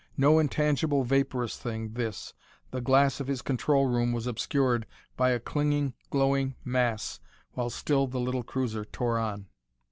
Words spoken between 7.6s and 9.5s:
still the little cruiser tore on.